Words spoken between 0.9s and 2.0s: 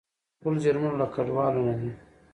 له کډوالو نه دي.